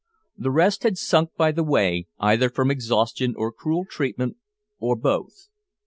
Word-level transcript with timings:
The 0.35 0.49
rest 0.49 0.81
had 0.81 0.97
sunk 0.97 1.29
by 1.37 1.51
the 1.51 1.63
way, 1.63 2.07
either 2.19 2.49
from 2.49 2.71
exhaustion 2.71 3.35
or 3.37 3.51
cruel 3.51 3.85
treatment, 3.85 4.35
or 4.79 4.95
both. 4.95 5.49